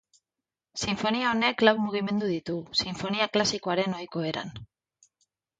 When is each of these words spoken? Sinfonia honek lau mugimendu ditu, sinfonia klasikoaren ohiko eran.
Sinfonia 0.83 1.27
honek 1.31 1.61
lau 1.69 1.73
mugimendu 1.83 2.31
ditu, 2.31 2.57
sinfonia 2.81 3.31
klasikoaren 3.37 3.97
ohiko 3.99 4.29
eran. 4.31 4.55